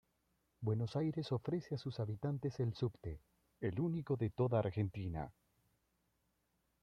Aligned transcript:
Buenos 0.61 0.95
Aires 0.95 1.31
ofrece 1.31 1.75
a 1.75 1.77
sus 1.77 1.99
habitantes 1.99 2.59
el 2.59 2.73
subte, 2.73 3.21
el 3.59 3.79
único 3.79 4.17
de 4.17 4.31
toda 4.31 4.57
Argentina. 4.57 5.31